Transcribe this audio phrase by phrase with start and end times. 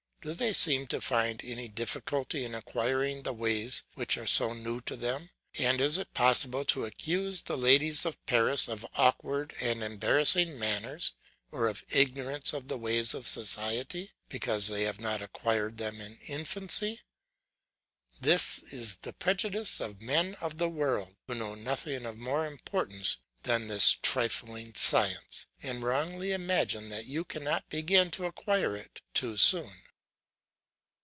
[0.23, 4.79] Do they seem to find any difficulty in acquiring the ways which are so new
[4.81, 9.81] to them, and is it possible to accuse the ladies of Paris of awkward and
[9.81, 11.13] embarrassed manners
[11.51, 16.19] or of ignorance of the ways of society, because they have not acquired them in
[16.27, 17.01] infancy!
[18.19, 23.17] This is the prejudice of men of the world, who know nothing of more importance
[23.41, 29.35] than this trifling science, and wrongly imagine that you cannot begin to acquire it too
[29.35, 29.81] soon.